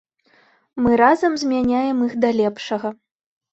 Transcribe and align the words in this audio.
Мы 0.85 0.91
разам 1.01 1.35
змяняем 1.43 1.97
іх 2.09 2.19
да 2.25 2.29
лепшага! 2.41 2.87